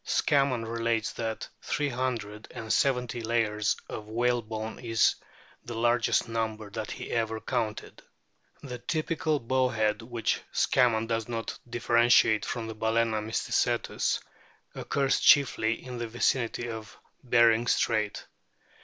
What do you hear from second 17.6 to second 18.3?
Strait.